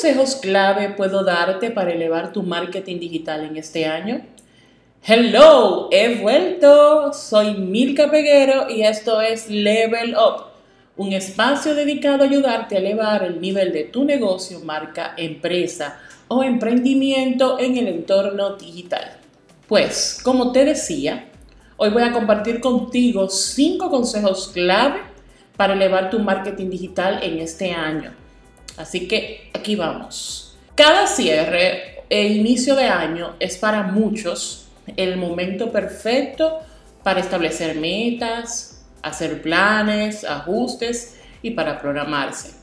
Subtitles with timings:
[0.00, 4.22] consejos clave puedo darte para elevar tu marketing digital en este año?
[5.06, 7.12] Hello, he vuelto.
[7.12, 10.44] Soy Milka Peguero y esto es Level Up,
[10.96, 16.42] un espacio dedicado a ayudarte a elevar el nivel de tu negocio, marca, empresa o
[16.42, 19.18] emprendimiento en el entorno digital.
[19.68, 21.28] Pues, como te decía,
[21.76, 25.00] hoy voy a compartir contigo cinco consejos clave
[25.58, 28.19] para elevar tu marketing digital en este año.
[28.76, 30.56] Así que aquí vamos.
[30.74, 36.60] Cada cierre e inicio de año es para muchos el momento perfecto
[37.02, 42.54] para establecer metas, hacer planes, ajustes y para programarse.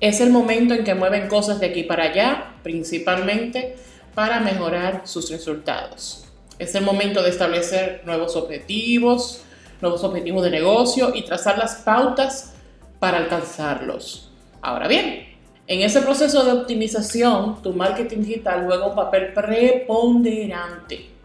[0.00, 3.76] Es el momento en que mueven cosas de aquí para allá, principalmente
[4.14, 6.24] para mejorar sus resultados.
[6.58, 9.42] Es el momento de establecer nuevos objetivos,
[9.80, 12.54] nuevos objetivos de negocio y trazar las pautas
[12.98, 14.27] para alcanzarlos.
[14.62, 15.36] Ahora bien,
[15.66, 21.18] en ese proceso de optimización, tu marketing digital juega un papel preponderante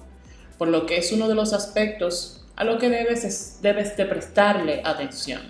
[0.57, 4.81] por lo que es uno de los aspectos a lo que debes, debes de prestarle
[4.85, 5.41] atención.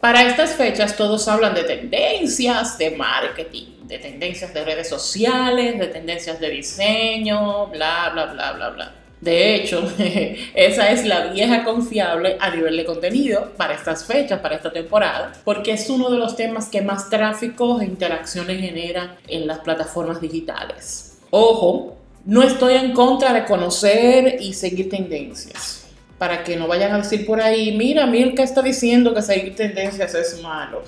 [0.00, 5.86] Para estas fechas todos hablan de tendencias de marketing, de tendencias de redes sociales, de
[5.88, 8.94] tendencias de diseño, bla, bla, bla, bla, bla.
[9.22, 9.88] De hecho,
[10.54, 15.32] esa es la vieja confiable a nivel de contenido para estas fechas, para esta temporada,
[15.44, 20.20] porque es uno de los temas que más tráfico e interacciones genera en las plataformas
[20.20, 21.18] digitales.
[21.30, 25.86] Ojo, no estoy en contra de conocer y seguir tendencias.
[26.18, 30.16] Para que no vayan a decir por ahí, mira, Milka está diciendo que seguir tendencias
[30.16, 30.82] es malo.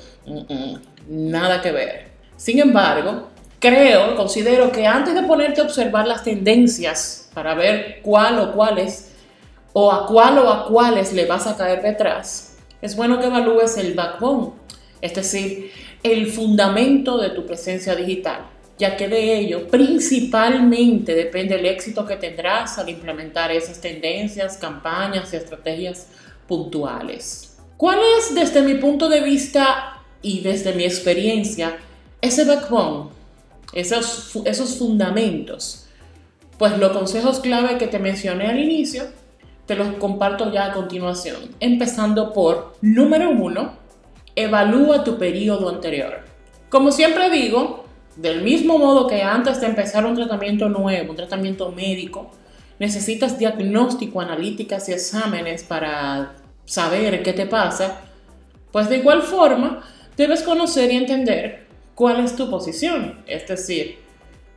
[1.08, 2.08] nada que ver.
[2.36, 3.28] Sin embargo,
[3.64, 9.12] creo, considero que antes de ponerte a observar las tendencias para ver cuál o cuáles,
[9.72, 13.78] o a cuál o a cuáles le vas a caer detrás, es bueno que evalúes
[13.78, 14.52] el backbone,
[15.00, 21.64] es decir, el fundamento de tu presencia digital ya que de ello principalmente depende el
[21.64, 26.08] éxito que tendrás al implementar esas tendencias, campañas y estrategias
[26.48, 27.56] puntuales.
[27.76, 31.76] ¿Cuál es desde mi punto de vista y desde mi experiencia
[32.20, 33.13] ese backbone,
[33.72, 35.86] esos, esos fundamentos?
[36.58, 39.04] Pues los consejos clave que te mencioné al inicio,
[39.66, 43.72] te los comparto ya a continuación, empezando por número uno,
[44.36, 46.20] evalúa tu periodo anterior.
[46.68, 47.84] Como siempre digo,
[48.16, 52.30] del mismo modo que antes de empezar un tratamiento nuevo, un tratamiento médico,
[52.78, 58.00] necesitas diagnóstico, analíticas y exámenes para saber qué te pasa,
[58.72, 59.82] pues de igual forma
[60.16, 61.63] debes conocer y entender
[61.94, 63.98] cuál es tu posición, es decir,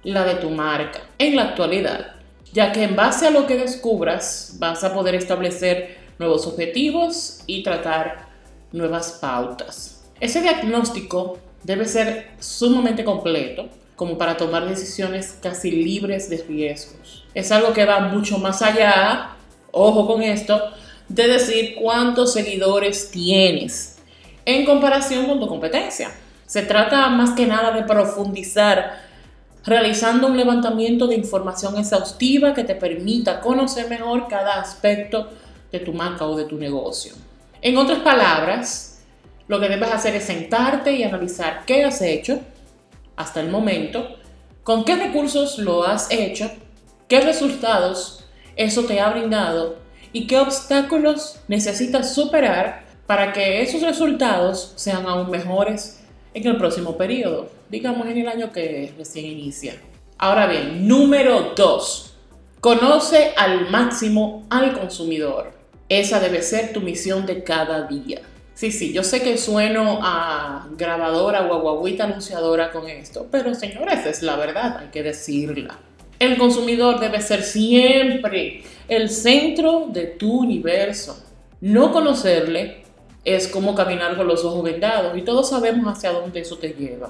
[0.03, 2.16] la de tu marca en la actualidad,
[2.53, 7.64] ya que en base a lo que descubras vas a poder establecer nuevos objetivos y
[7.64, 8.28] tratar
[8.72, 10.03] nuevas pautas.
[10.20, 17.25] Ese diagnóstico debe ser sumamente completo como para tomar decisiones casi libres de riesgos.
[17.34, 19.36] Es algo que va mucho más allá,
[19.72, 20.62] ojo con esto,
[21.09, 23.98] de decir cuántos seguidores tienes
[24.46, 26.12] en comparación con tu competencia.
[26.47, 29.06] Se trata más que nada de profundizar
[29.66, 35.30] realizando un levantamiento de información exhaustiva que te permita conocer mejor cada aspecto
[35.74, 37.13] de tu marca o de tu negocio.
[37.62, 39.03] En otras palabras,
[39.50, 42.40] lo que debes hacer es sentarte y analizar qué has hecho
[43.18, 44.07] hasta el momento,
[44.63, 46.50] con qué recursos lo has hecho,
[47.09, 48.25] qué resultados
[48.56, 49.80] eso te ha brindado
[50.13, 56.98] y qué obstáculos necesitas superar para que esos resultados sean aún mejores en el próximo
[56.98, 59.76] periodo, digamos en el año que recién inicia.
[60.18, 62.14] Ahora bien, número 2.
[62.60, 65.52] Conoce al máximo al consumidor.
[65.90, 68.22] Esa debe ser tu misión de cada día.
[68.56, 73.54] Sí, sí, yo sé que sueno a grabadora o a guaguita anunciadora con esto, pero
[73.54, 75.78] señores, es la verdad, hay que decirla.
[76.18, 81.24] El consumidor debe ser siempre el centro de tu universo.
[81.62, 82.87] No conocerle
[83.28, 87.10] es como caminar con los ojos vendados y todos sabemos hacia dónde eso te lleva.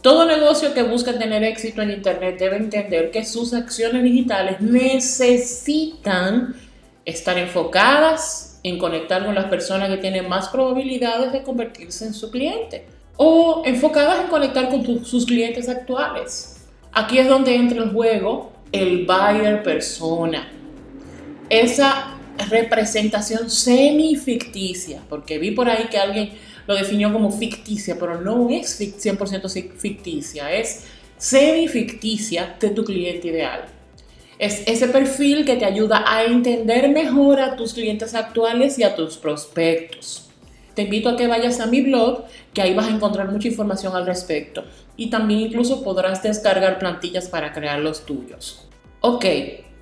[0.00, 6.54] Todo negocio que busca tener éxito en Internet debe entender que sus acciones digitales necesitan
[7.04, 12.30] estar enfocadas en conectar con las personas que tienen más probabilidades de convertirse en su
[12.30, 12.86] cliente
[13.18, 16.66] o enfocadas en conectar con sus clientes actuales.
[16.92, 20.48] Aquí es donde entra en juego el buyer persona.
[21.50, 22.17] Esa
[22.50, 26.30] representación semi-ficticia, porque vi por ahí que alguien
[26.66, 30.84] lo definió como ficticia, pero no es 100% ficticia, es
[31.16, 33.64] semi-ficticia de tu cliente ideal.
[34.38, 38.94] Es ese perfil que te ayuda a entender mejor a tus clientes actuales y a
[38.94, 40.24] tus prospectos.
[40.74, 42.24] te invito a que vayas a mi blog,
[42.54, 44.62] que ahí vas a encontrar mucha información al respecto.
[44.96, 48.68] Y también incluso podrás descargar plantillas para crear los tuyos.
[49.00, 49.24] Ok,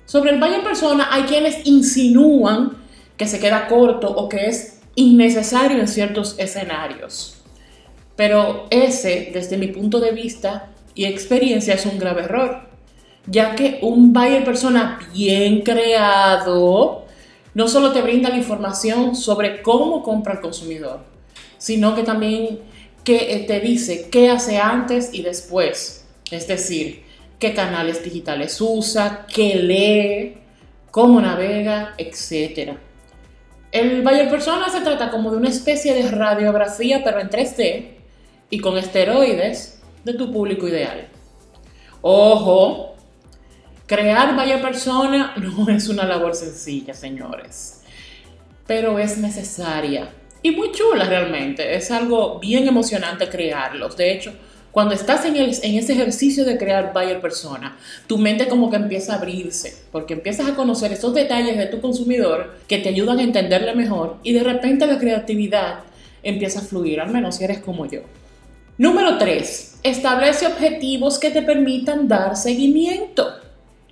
[0.07, 2.77] sobre el buyer persona hay quienes insinúan
[3.17, 7.43] que se queda corto o que es innecesario en ciertos escenarios.
[8.15, 12.61] Pero ese, desde mi punto de vista y experiencia, es un grave error,
[13.27, 17.05] ya que un buyer persona bien creado
[17.53, 21.01] no solo te brinda la información sobre cómo compra el consumidor,
[21.57, 22.59] sino que también
[23.03, 26.05] que eh, te dice qué hace antes y después.
[26.31, 27.03] Es decir,
[27.39, 30.37] qué canales digitales usa, qué lee,
[30.91, 32.77] cómo navega, etc.
[33.71, 37.87] El buyer persona se trata como de una especie de radiografía, pero en 3D
[38.49, 41.07] y con esteroides de tu público ideal.
[42.01, 42.97] Ojo,
[43.87, 47.83] Crear vaya persona no es una labor sencilla, señores,
[48.67, 50.09] pero es necesaria
[50.41, 51.73] y muy chula realmente.
[51.73, 53.95] Es algo bien emocionante crearlos.
[53.95, 54.33] De hecho,
[54.77, 57.75] cuando estás en, ese ejercicio de crear buyer persona,
[58.05, 61.81] tu mente como que empieza a abrirse, porque empiezas a conocer esos detalles de tu
[61.81, 65.79] consumidor que te ayudan a entenderle mejor y de repente la creatividad
[66.21, 68.01] empieza a fluir, al menos si eres como yo.
[68.77, 69.79] Número 3.
[69.81, 73.33] Establece objetivos que te permitan dar seguimiento.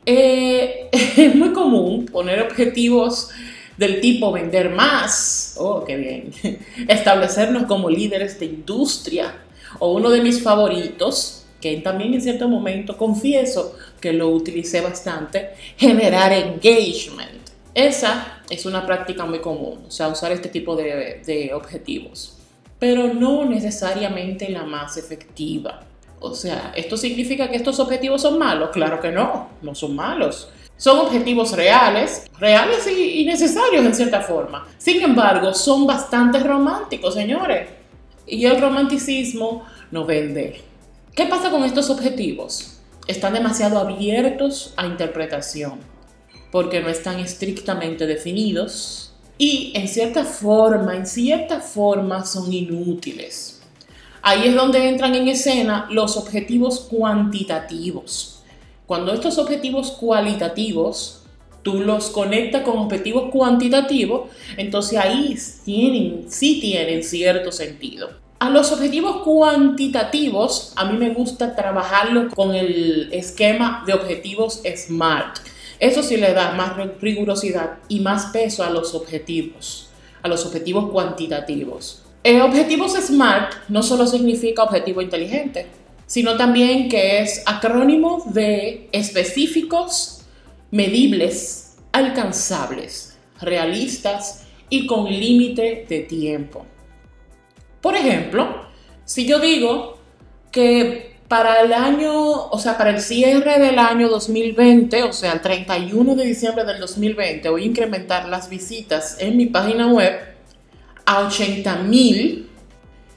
[0.05, 3.31] Eh, es muy común poner objetivos
[3.75, 6.31] del tipo vender más, oh, qué bien,
[6.87, 9.33] establecernos como líderes de industria,
[9.79, 15.51] o uno de mis favoritos, que también en cierto momento confieso que lo utilicé bastante,
[15.77, 17.49] generar engagement.
[17.73, 22.37] Esa es una práctica muy común, o sea, usar este tipo de, objetivos,
[22.79, 25.81] pero no necesariamente la más efectiva.
[26.19, 28.69] O sea, ¿esto significa que estos objetivos son malos?
[28.71, 30.49] Claro que no, no son malos.
[30.77, 34.67] Son objetivos reales, reales y, necesarios en cierta forma.
[34.77, 37.69] Sin embargo, son bastante románticos, señores.
[38.27, 40.61] Y el romanticismo no vende.
[41.13, 42.79] ¿Qué pasa con estos objetivos?
[43.07, 45.79] Están demasiado abiertos a interpretación,
[46.51, 53.61] porque no están estrictamente definidos y en cierta forma, en cierta forma son inútiles.
[54.21, 58.41] Ahí es donde entran en escena los objetivos cuantitativos.
[58.87, 61.24] Cuando estos objetivos cualitativos
[61.65, 65.35] tú los conectas con objetivos cuantitativos, entonces ahí
[65.65, 68.11] tienen, sí tienen cierto sentido.
[68.37, 75.39] A los objetivos cuantitativos, a mí me gusta trabajarlo con el esquema de objetivos SMART.
[75.79, 79.89] Eso sí le da más rigurosidad y más peso a los objetivos,
[80.21, 82.03] a los objetivos cuantitativos.
[82.43, 85.65] Objetivos SMART no solo significa objetivo inteligente,
[86.05, 90.24] sino también que es acrónimo de específicos,
[90.71, 96.65] medibles, alcanzables, realistas y con límite de tiempo.
[97.81, 98.65] Por ejemplo,
[99.03, 99.97] si yo digo
[100.51, 105.41] que para el año, o sea, para el cierre del año 2020, o sea, el
[105.41, 110.19] 31 de diciembre del 2020, voy a incrementar las visitas en mi página web
[111.05, 112.49] a 80 mil,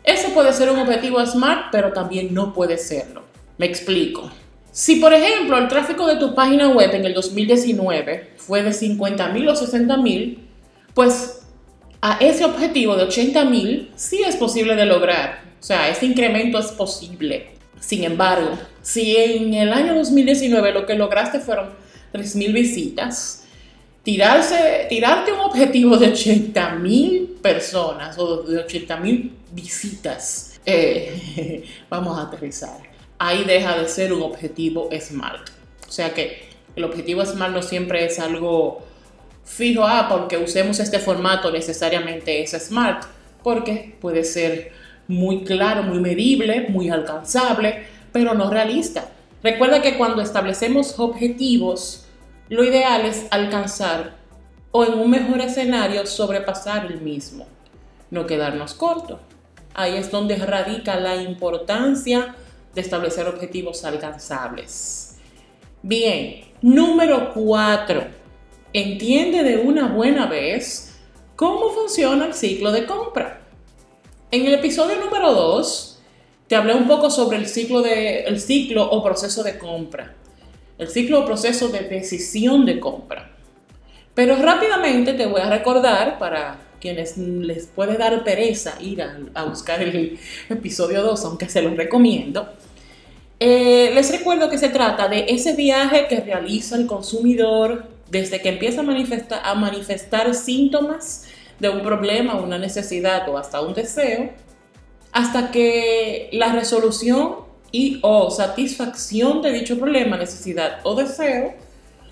[0.04, 3.24] ese puede ser un objetivo SMART, pero también no puede serlo.
[3.58, 4.30] Me explico.
[4.72, 9.28] Si, por ejemplo, el tráfico de tu página web en el 2019 fue de 50
[9.28, 10.46] mil o 60 mil,
[10.94, 11.40] pues
[12.00, 15.42] a ese objetivo de 80 mil sí es posible de lograr.
[15.60, 17.50] O sea, ese incremento es posible.
[17.80, 21.70] Sin embargo, si en el año 2019 lo que lograste fueron
[22.12, 23.44] 3 mil visitas,
[24.02, 32.18] tirarse, tirarte un objetivo de 80 mil personas o de 80 mil visitas, eh, vamos
[32.18, 32.87] a aterrizar.
[33.18, 35.48] Ahí deja de ser un objetivo SMART.
[35.88, 38.82] O sea que el objetivo SMART no siempre es algo
[39.44, 43.04] fijo, ah, porque usemos este formato necesariamente es SMART,
[43.42, 44.72] porque puede ser
[45.08, 49.08] muy claro, muy medible, muy alcanzable, pero no realista.
[49.42, 52.06] Recuerda que cuando establecemos objetivos,
[52.48, 54.16] lo ideal es alcanzar
[54.70, 57.46] o en un mejor escenario sobrepasar el mismo,
[58.10, 59.20] no quedarnos cortos.
[59.74, 62.34] Ahí es donde radica la importancia
[62.80, 65.16] establecer objetivos alcanzables.
[65.82, 68.02] Bien, número 4.
[68.72, 70.96] Entiende de una buena vez
[71.36, 73.40] cómo funciona el ciclo de compra.
[74.30, 76.02] En el episodio número 2
[76.46, 80.14] te hablé un poco sobre el ciclo, de, el ciclo o proceso de compra
[80.78, 83.30] el ciclo o proceso de decisión de compra.
[84.14, 89.82] Pero rápidamente te voy a recordar para quienes les puede dar pereza ir a, buscar
[89.82, 90.18] el
[90.48, 92.48] episodio 2, aunque se los recomiendo.
[93.40, 98.48] Eh, les recuerdo que se trata de ese viaje que realiza el consumidor desde que
[98.48, 101.26] empieza a manifestar, a manifestar síntomas
[101.60, 104.30] de un problema, una necesidad o hasta un deseo,
[105.12, 107.36] hasta que la resolución
[107.70, 111.54] y o satisfacción de dicho problema, necesidad o deseo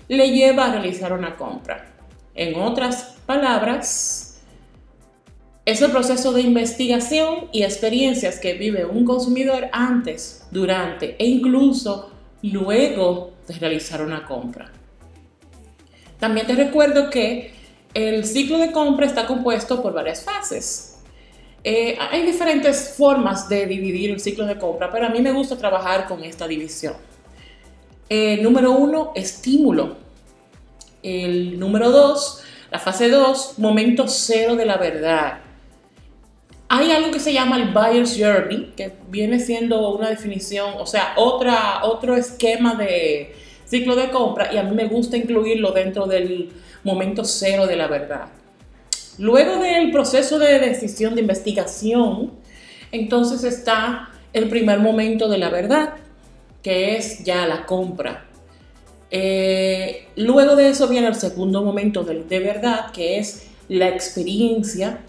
[0.07, 1.85] le lleva a realizar una compra.
[2.35, 4.26] En otras palabras,
[5.67, 12.09] es el proceso de investigación y experiencias que vive un consumidor antes, durante e incluso
[12.41, 14.71] luego de realizar una compra.
[16.21, 17.51] También te recuerdo que
[17.93, 20.99] el ciclo de compra está compuesto por varias fases.
[21.65, 25.57] Eh, hay diferentes formas de dividir el ciclo de compra, pero a mí me gusta
[25.57, 26.93] trabajar con esta división.
[28.07, 29.97] Eh, número uno, estímulo.
[31.03, 35.41] El número dos, la fase dos, momento cero de la verdad.
[36.69, 41.13] Hay algo que se llama el buyer's journey, que viene siendo una definición, o sea,
[41.15, 43.33] otra, otro esquema de
[43.65, 46.49] ciclo de compra y a mí me gusta incluirlo dentro del
[46.83, 48.27] momento cero de la verdad.
[49.17, 52.33] Luego del proceso de decisión de investigación,
[52.91, 55.95] entonces está el primer momento de la verdad,
[56.61, 58.25] que es ya la compra.
[59.09, 64.99] Eh, luego de eso viene el segundo momento de, de verdad, que es la experiencia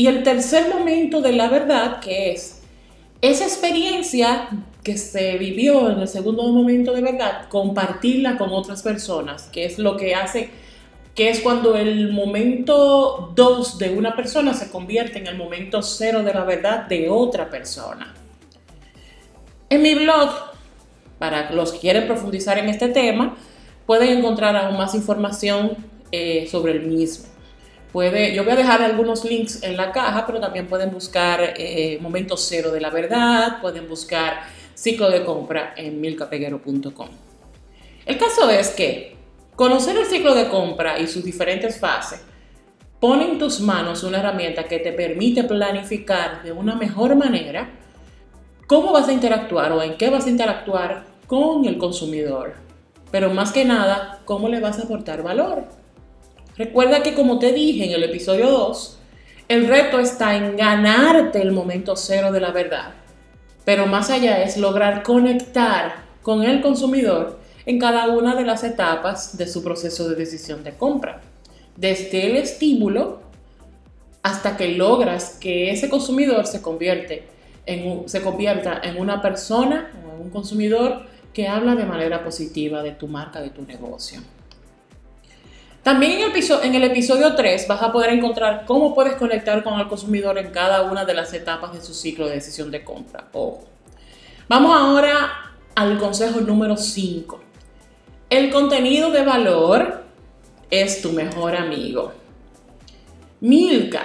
[0.00, 2.62] y el tercer momento de la verdad, que es
[3.20, 4.48] esa experiencia
[4.82, 9.78] que se vivió en el segundo momento de verdad, compartirla con otras personas, que es
[9.78, 10.48] lo que hace,
[11.14, 16.22] que es cuando el momento 2 de una persona se convierte en el momento 0
[16.22, 18.14] de la verdad de otra persona.
[19.68, 20.30] En mi blog,
[21.18, 23.36] para los que quieren profundizar en este tema,
[23.84, 25.76] pueden encontrar aún más información
[26.10, 27.29] eh, sobre el mismo.
[27.92, 31.98] Puede, yo voy a dejar algunos links en la caja, pero también pueden buscar eh,
[32.00, 34.42] Momento Cero de la Verdad, pueden buscar
[34.74, 37.08] Ciclo de Compra en milcapeguero.com.
[38.06, 39.16] El caso es que
[39.56, 42.22] conocer el ciclo de compra y sus diferentes fases
[42.98, 47.70] pone en tus manos una herramienta que te permite planificar de una mejor manera
[48.66, 52.54] cómo vas a interactuar o en qué vas a interactuar con el consumidor.
[53.10, 55.79] Pero más que nada, cómo le vas a aportar valor.
[56.60, 58.98] Recuerda que como te dije en el episodio 2,
[59.48, 62.92] el reto está en ganarte el momento cero de la verdad.
[63.64, 69.38] Pero más allá es lograr conectar con el consumidor en cada una de las etapas
[69.38, 71.22] de su proceso de decisión de compra.
[71.76, 73.22] Desde el estímulo
[74.22, 77.26] hasta que logras que ese consumidor se, convierte
[77.64, 82.82] en, se convierta en una persona o en un consumidor que habla de manera positiva
[82.82, 84.20] de tu marca, de tu negocio.
[85.82, 89.62] También en el, episodio, en el episodio 3 vas a poder encontrar cómo puedes conectar
[89.62, 92.84] con el consumidor en cada una de las etapas de su ciclo de decisión de
[92.84, 93.28] compra.
[94.48, 97.40] Vamos ahora al consejo número 5.
[98.28, 100.04] El contenido de valor
[100.70, 102.12] es tu mejor amigo.
[103.40, 104.04] Milka,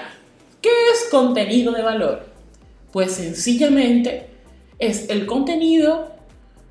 [0.62, 2.26] ¿qué es contenido de valor?
[2.94, 4.30] Pues sencillamente
[4.80, 6.12] es el contenido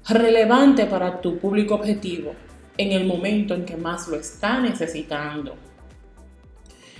[0.08, 2.34] relevante para tu público objetivo
[2.76, 5.54] en el momento en que más lo está necesitando.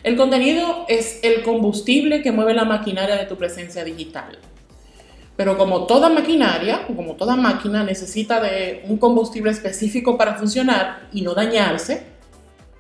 [0.03, 4.39] El contenido es el combustible que mueve la maquinaria de tu presencia digital.
[5.37, 11.23] Pero como toda maquinaria, como toda máquina, necesita de un combustible específico para funcionar y
[11.23, 12.05] no dañarse.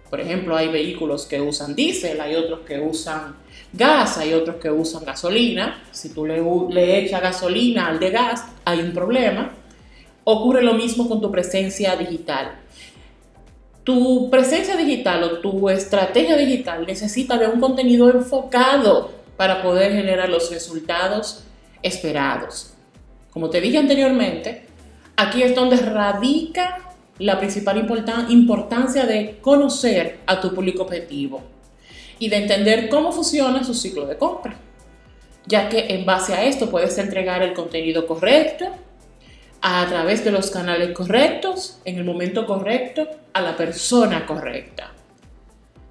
[0.08, 3.36] Por ejemplo, hay vehículos que usan diésel, hay otros que usan
[3.72, 5.82] gas, hay otros que usan gasolina.
[5.90, 9.50] Si tú le, le echas gasolina al de gas, hay un problema.
[10.22, 12.60] Ocurre lo mismo con tu presencia digital.
[13.84, 20.30] Tu presencia digital o tu estrategia digital necesita de un contenido enfocado para poder generar
[20.30, 21.44] los resultados
[21.82, 22.72] esperados.
[23.30, 24.64] Como te dije anteriormente,
[25.16, 26.78] aquí es donde radica
[27.18, 27.86] la principal
[28.30, 31.42] importancia de conocer a tu público objetivo
[32.18, 34.56] y de entender cómo funciona su ciclo de compra,
[35.46, 38.66] ya que en base a esto puedes entregar el contenido correcto
[39.66, 44.92] a través de los canales correctos, en el momento correcto, a la persona correcta.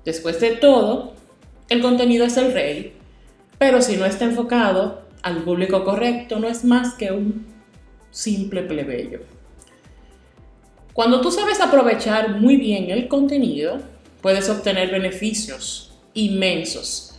[0.06, 1.15] Después de todo,
[1.70, 2.94] el contenido es el rey,
[3.58, 7.48] pero si no está enfocado al público correcto, no es más que un
[8.12, 9.22] simple plebeyo.
[10.94, 13.80] Cuando tú sabes aprovechar muy bien el contenido,
[14.22, 17.15] puedes obtener beneficios inmensos,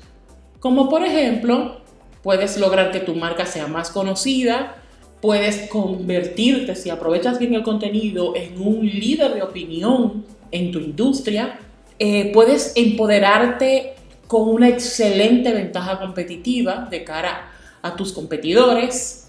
[0.61, 1.81] como por ejemplo,
[2.23, 4.84] puedes lograr que tu marca sea más conocida,
[5.25, 11.59] puedes convertirte, si aprovechas bien el contenido, en un líder de opinión en tu industria.
[11.99, 13.95] Eh, puedes empoderarte
[14.27, 17.51] con una excelente ventaja competitiva de cara
[17.81, 19.29] a tus competidores.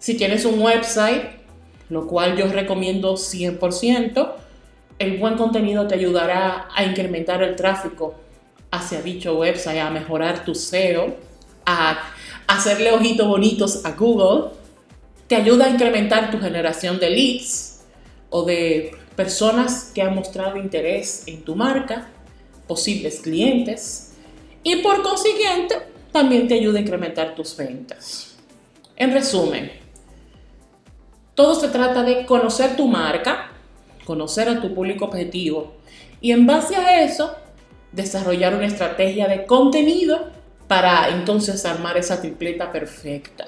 [0.00, 1.22] Si tienes un website,
[1.88, 4.32] lo cual yo recomiendo 100%,
[4.98, 8.16] el buen contenido te ayudará a incrementar el tráfico
[8.72, 11.14] hacia dicho website, a mejorar tu SEO,
[11.64, 11.96] a
[12.48, 14.57] hacerle ojitos bonitos a Google,
[15.28, 17.82] te ayuda a incrementar tu generación de leads
[18.30, 22.08] o de personas que han mostrado interés en tu marca,
[22.66, 24.14] posibles clientes,
[24.62, 25.76] y por consiguiente
[26.12, 28.36] también te ayuda a incrementar tus ventas.
[28.96, 29.70] En resumen,
[31.34, 33.52] todo se trata de conocer tu marca,
[34.04, 35.74] conocer a tu público objetivo
[36.20, 37.36] y en base a eso
[37.92, 40.30] desarrollar una estrategia de contenido
[40.66, 43.46] para entonces armar esa tripleta perfecta.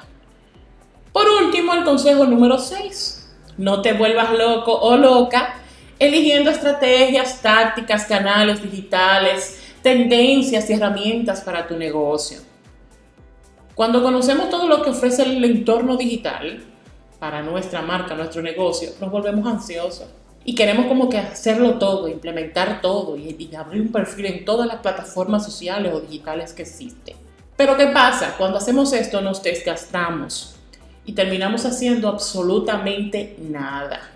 [1.50, 3.28] Último, el consejo número 6.
[3.58, 5.56] No te vuelvas loco o loca
[5.98, 12.38] eligiendo estrategias, tácticas, canales digitales, tendencias y herramientas para tu negocio.
[13.74, 16.62] Cuando conocemos todo lo que ofrece el entorno digital
[17.18, 20.06] para nuestra marca, nuestro negocio, nos volvemos ansiosos
[20.44, 24.68] y queremos como que hacerlo todo, implementar todo y, y, abrir un perfil en todas
[24.68, 27.16] las plataformas sociales o digitales que existen.
[27.56, 28.36] Pero ¿qué pasa?
[28.38, 30.59] Cuando hacemos esto nos desgastamos
[31.04, 34.10] y terminamos haciendo absolutamente nada.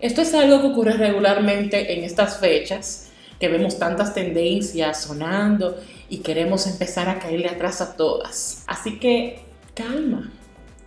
[0.00, 5.78] Esto es algo que ocurre regularmente en estas fechas, que vemos tantas tendencias sonando
[6.08, 8.64] y queremos empezar a caerle atrás a todas.
[8.66, 9.40] Así que
[9.74, 10.30] calma,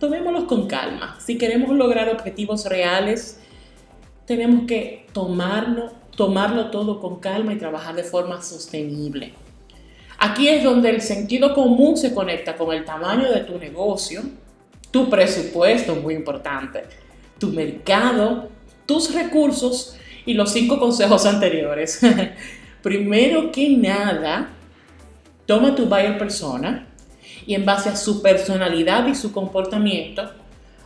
[0.00, 1.16] tomémoslos con calma.
[1.24, 3.38] Si queremos lograr objetivos reales,
[4.26, 9.32] tenemos que tomarlo, tomarlo todo con calma y trabajar de forma sostenible.
[10.18, 14.22] Aquí es donde el sentido común se conecta con el tamaño de tu negocio,
[14.94, 16.84] tu presupuesto, muy importante,
[17.40, 18.48] tu mercado,
[18.86, 21.98] tus recursos y los cinco consejos anteriores.
[22.80, 24.50] Primero que nada,
[25.46, 26.86] toma tu buyer persona
[27.44, 30.30] y en base a su personalidad y su comportamiento,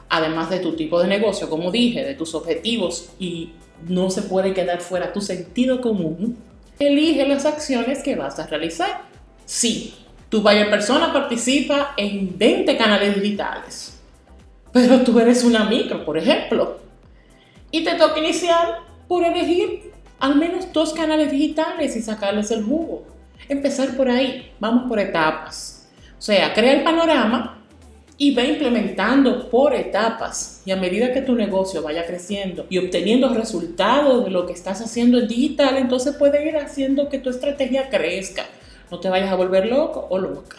[0.08, 3.50] además de tu tipo de negocio, como dije, de tus objetivos y
[3.86, 6.38] no se puede quedar fuera tu sentido común,
[6.78, 9.02] elige las acciones que vas a realizar.
[9.44, 9.96] Sí,
[10.30, 13.97] tu buyer persona participa en 20 canales digitales,
[14.72, 16.78] pero tú eres una micro, por ejemplo,
[17.70, 23.04] y te toca iniciar por elegir al menos dos canales digitales y sacarles el jugo.
[23.48, 25.88] Empezar por ahí, vamos por etapas.
[26.18, 27.58] O sea, crea el panorama
[28.16, 30.62] y va implementando por etapas.
[30.64, 34.80] Y a medida que tu negocio vaya creciendo y obteniendo resultados de lo que estás
[34.80, 38.44] haciendo en digital, entonces puede ir haciendo que tu estrategia crezca.
[38.90, 40.56] No te vayas a volver loco o loca.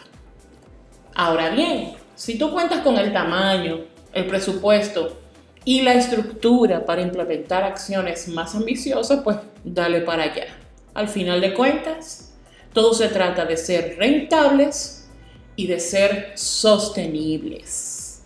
[1.14, 3.80] Ahora bien, si tú cuentas con el tamaño,
[4.12, 5.18] el presupuesto
[5.64, 10.46] y la estructura para implementar acciones más ambiciosas, pues dale para allá.
[10.94, 12.34] Al final de cuentas,
[12.72, 15.08] todo se trata de ser rentables
[15.56, 18.22] y de ser sostenibles.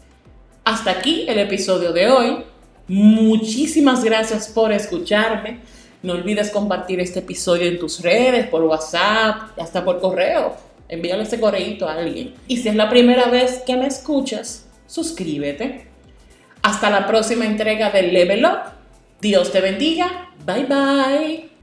[0.65, 2.45] Hasta aquí el episodio de hoy.
[2.87, 5.61] Muchísimas gracias por escucharme.
[6.03, 10.55] No olvides compartir este episodio en tus redes, por WhatsApp, hasta por correo.
[10.89, 12.35] Envíale ese correo a alguien.
[12.47, 15.87] Y si es la primera vez que me escuchas, suscríbete
[16.63, 18.73] hasta la próxima entrega de Level Up.
[19.21, 20.31] Dios te bendiga.
[20.45, 21.54] Bye bye.